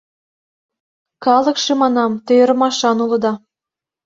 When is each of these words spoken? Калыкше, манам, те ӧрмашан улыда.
Калыкше, 1.23 1.73
манам, 1.81 2.11
те 2.25 2.33
ӧрмашан 2.43 2.97
улыда. 3.05 3.33